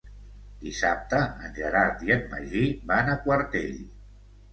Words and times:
Dissabte 0.61 1.19
en 1.47 1.53
Gerard 1.57 2.01
i 2.07 2.13
en 2.15 2.23
Magí 2.31 2.63
van 2.93 3.13
a 3.13 3.19
Quartell. 3.27 3.77